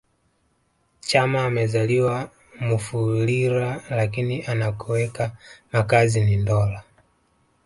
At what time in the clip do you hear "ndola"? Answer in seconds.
6.35-6.83